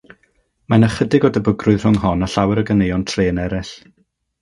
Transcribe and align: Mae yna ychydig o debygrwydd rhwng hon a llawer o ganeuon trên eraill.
Mae 0.73 0.81
yna 0.81 0.89
ychydig 0.93 1.27
o 1.29 1.31
debygrwydd 1.35 1.85
rhwng 1.85 2.01
hon 2.07 2.29
a 2.29 2.33
llawer 2.37 2.65
o 2.65 2.67
ganeuon 2.71 3.09
trên 3.15 3.47
eraill. 3.49 3.75